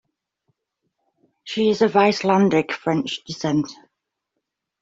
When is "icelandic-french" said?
1.95-3.23